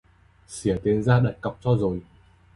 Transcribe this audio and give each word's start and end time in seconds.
Xỉa 0.47 0.75
tiền 0.83 1.03
ra 1.03 1.19
đặt 1.19 1.37
cọc 1.41 1.57
cho 1.61 1.75
rồi 1.77 2.01